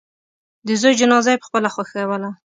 [0.67, 2.29] د زوی جنازه یې پخپله ښخوله.